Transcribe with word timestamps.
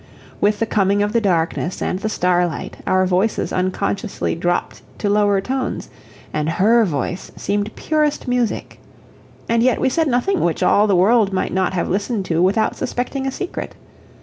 With 0.41 0.57
the 0.57 0.65
coming 0.65 1.03
of 1.03 1.13
the 1.13 1.21
darkness 1.21 1.79
and 1.79 1.99
the 1.99 2.09
starlight, 2.09 2.77
our 2.87 3.05
voices 3.05 3.53
unconsciously 3.53 4.33
dropped 4.33 4.81
to 4.97 5.11
lower 5.11 5.39
tones, 5.41 5.91
and 6.33 6.49
HER 6.49 6.85
voice 6.85 7.31
seemed 7.35 7.75
purest 7.75 8.27
music. 8.27 8.79
And 9.47 9.61
yet 9.61 9.79
we 9.79 9.89
said 9.89 10.07
nothing 10.07 10.39
which 10.39 10.63
all 10.63 10.87
the 10.87 10.95
world 10.95 11.31
might 11.33 11.53
not 11.53 11.73
have 11.73 11.87
listened 11.87 12.25
to 12.25 12.41
without 12.41 12.75
suspecting 12.75 13.27
a 13.27 13.31
secret. 13.31 13.75